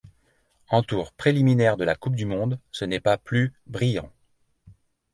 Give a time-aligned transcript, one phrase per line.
[0.69, 4.11] En tour préliminaires de la Coupe du monde ce n'est pas plus brillant.